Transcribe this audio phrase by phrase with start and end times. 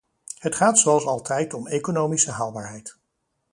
[0.37, 2.97] Het gaat zoals altijd om economische haalbaarheid.